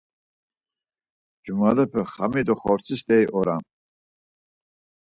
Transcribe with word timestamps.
Cumalepe 1.43 2.01
xami 2.13 2.41
do 2.47 2.55
xortsi 2.61 2.95
st̆eri 3.01 3.25
oran. 3.39 3.63